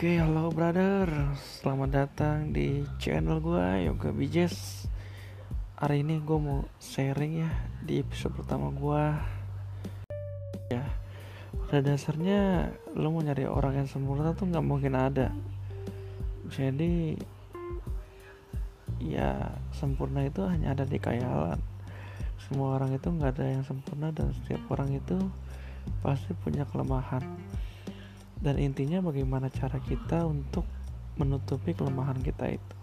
[0.00, 1.12] Oke, halo brother.
[1.36, 4.88] Selamat datang di channel gue Yoga Bijes.
[5.76, 7.52] Hari ini gue mau sharing ya
[7.84, 9.04] di episode pertama gue.
[10.72, 10.88] Ya,
[11.52, 15.36] pada dasarnya lo mau nyari orang yang sempurna tuh nggak mungkin ada.
[16.48, 17.20] Jadi
[19.04, 21.60] ya sempurna itu hanya ada di khayalan.
[22.48, 25.20] Semua orang itu nggak ada yang sempurna dan setiap orang itu
[26.00, 27.20] pasti punya kelemahan
[28.40, 30.64] dan intinya bagaimana cara kita untuk
[31.20, 32.76] menutupi kelemahan kita itu.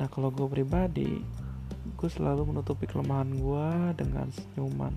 [0.00, 1.20] Nah kalau gue pribadi
[1.84, 3.68] gue selalu menutupi kelemahan gue
[4.00, 4.96] dengan senyuman.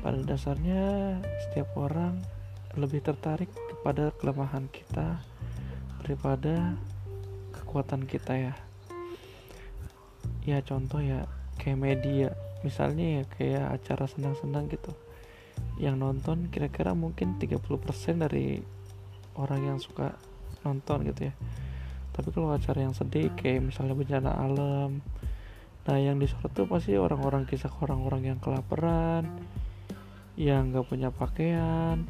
[0.00, 2.16] Pada dasarnya setiap orang
[2.80, 5.20] lebih tertarik kepada kelemahan kita
[6.00, 6.72] daripada
[7.52, 8.54] kekuatan kita ya.
[10.48, 11.28] Ya contoh ya
[11.60, 12.28] kayak media.
[12.64, 14.96] Misalnya ya kayak acara senang-senang gitu
[15.76, 17.60] yang nonton kira-kira mungkin 30%
[18.16, 18.60] dari
[19.36, 20.16] orang yang suka
[20.64, 21.34] nonton gitu ya.
[22.16, 25.04] Tapi kalau acara yang sedih kayak misalnya bencana alam
[25.86, 29.22] nah yang disorot tuh pasti orang-orang kisah orang-orang yang kelaparan
[30.34, 32.02] yang gak punya pakaian.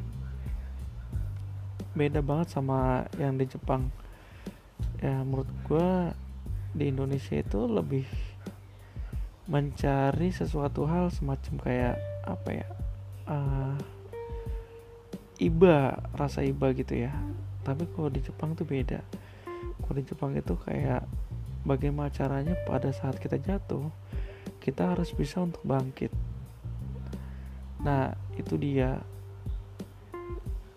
[1.93, 3.93] Beda banget sama yang di Jepang.
[5.01, 5.89] Ya menurut gue
[6.73, 8.09] di Indonesia itu lebih
[9.47, 12.67] mencari sesuatu hal semacam kayak apa ya
[13.27, 13.77] uh,
[15.39, 17.13] iba rasa iba gitu ya.
[17.67, 19.03] Tapi kalau di Jepang tuh beda.
[19.83, 21.05] Kalau di Jepang itu kayak
[21.67, 23.91] bagaimana caranya pada saat kita jatuh
[24.63, 26.11] kita harus bisa untuk bangkit.
[27.83, 28.99] Nah itu dia.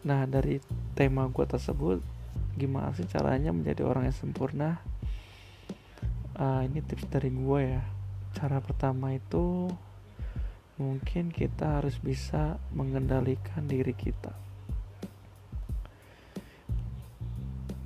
[0.05, 0.61] Nah dari
[0.93, 2.01] tema gue tersebut
[2.53, 4.77] gimana sih caranya menjadi orang yang sempurna?
[6.37, 7.83] Uh, ini tips dari gue ya.
[8.37, 9.73] Cara pertama itu
[10.79, 14.31] mungkin kita harus bisa mengendalikan diri kita.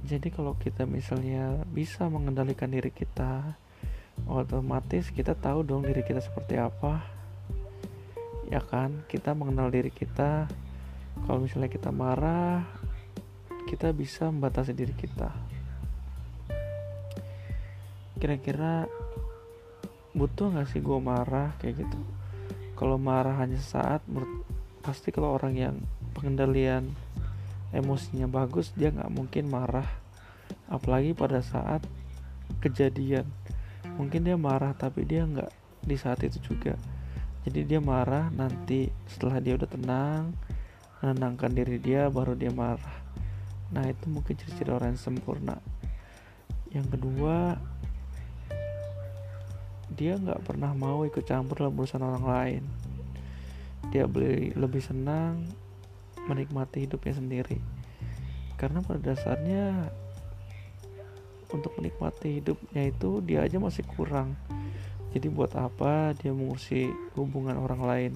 [0.05, 3.57] Jadi kalau kita misalnya bisa mengendalikan diri kita,
[4.29, 7.01] otomatis kita tahu dong diri kita seperti apa.
[8.53, 9.01] Ya kan?
[9.09, 10.45] Kita mengenal diri kita.
[11.25, 12.61] Kalau misalnya kita marah,
[13.65, 15.33] kita bisa membatasi diri kita.
[18.21, 18.85] Kira-kira
[20.13, 22.22] butuh gak sih gue marah kayak gitu?
[22.83, 24.03] Kalau marah hanya sesaat
[24.83, 25.75] pasti kalau orang yang
[26.11, 26.91] pengendalian
[27.71, 29.87] emosinya bagus dia nggak mungkin marah.
[30.67, 31.79] Apalagi pada saat
[32.59, 33.23] kejadian.
[33.95, 35.47] Mungkin dia marah tapi dia nggak
[35.79, 36.75] di saat itu juga.
[37.47, 40.35] Jadi dia marah nanti setelah dia udah tenang
[40.99, 42.99] menenangkan diri dia baru dia marah.
[43.71, 45.55] Nah itu mungkin ciri-ciri orang yang sempurna.
[46.75, 47.55] Yang kedua
[49.93, 52.63] dia nggak pernah mau ikut campur dalam urusan orang lain.
[53.93, 55.45] Dia beli lebih senang
[56.25, 57.61] menikmati hidupnya sendiri.
[58.57, 59.93] Karena pada dasarnya
[61.53, 64.33] untuk menikmati hidupnya itu dia aja masih kurang.
[65.13, 68.13] Jadi buat apa dia mengurusi hubungan orang lain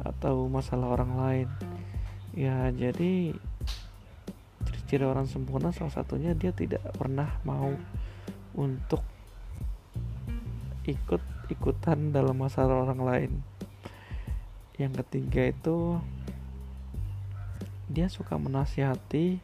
[0.00, 1.48] atau masalah orang lain?
[2.32, 3.36] Ya jadi
[4.64, 7.76] ciri-ciri orang sempurna salah satunya dia tidak pernah mau
[8.56, 9.13] untuk
[10.84, 13.32] ikut ikutan dalam masalah orang lain.
[14.76, 16.00] Yang ketiga itu
[17.88, 19.40] dia suka menasihati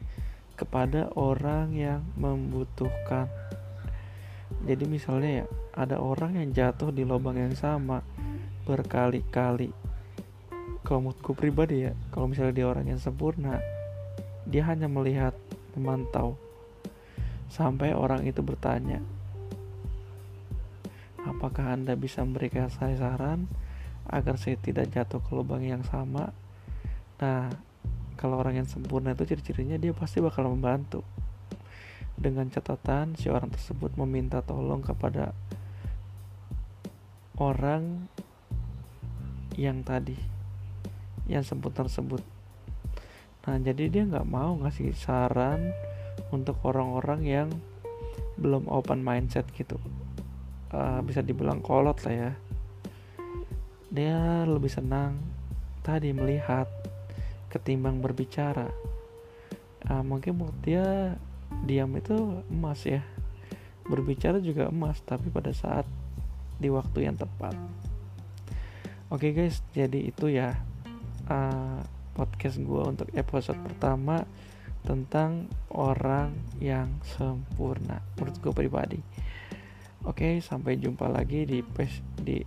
[0.59, 3.25] kepada orang yang membutuhkan.
[4.67, 8.05] Jadi misalnya ya ada orang yang jatuh di lubang yang sama
[8.67, 9.73] berkali-kali.
[10.85, 13.57] Kalau menurutku pribadi ya kalau misalnya dia orang yang sempurna
[14.45, 15.33] dia hanya melihat
[15.73, 16.37] memantau.
[17.47, 18.99] Sampai orang itu bertanya
[21.21, 23.45] Apakah Anda bisa memberikan saya saran
[24.09, 26.33] agar saya tidak jatuh ke lubang yang sama?
[27.21, 27.53] Nah,
[28.17, 31.05] kalau orang yang sempurna itu ciri-cirinya dia pasti bakal membantu.
[32.17, 35.33] Dengan catatan si orang tersebut meminta tolong kepada
[37.37, 38.09] orang
[39.57, 40.17] yang tadi
[41.29, 42.25] yang sempurna tersebut.
[43.45, 45.73] Nah, jadi dia nggak mau ngasih saran
[46.33, 47.49] untuk orang-orang yang
[48.41, 49.77] belum open mindset gitu
[50.73, 52.31] uh, bisa dibilang kolot lah ya.
[53.91, 55.19] Dia lebih senang
[55.83, 56.67] tadi melihat
[57.51, 58.71] ketimbang berbicara.
[59.87, 61.15] Uh, mungkin menurut dia
[61.67, 63.03] diam itu emas ya.
[63.85, 65.83] Berbicara juga emas tapi pada saat
[66.61, 67.57] di waktu yang tepat.
[69.11, 70.55] Oke okay guys jadi itu ya
[71.27, 71.83] uh,
[72.15, 74.23] podcast gue untuk episode pertama
[74.87, 76.31] tentang orang
[76.63, 77.99] yang sempurna.
[78.15, 78.99] Menurut gue pribadi
[80.01, 82.41] Oke, sampai jumpa lagi di pes di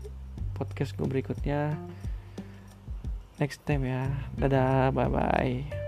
[0.59, 1.75] podcast gue berikutnya.
[3.39, 4.11] Next time ya.
[4.39, 5.84] Dadah, bye bye.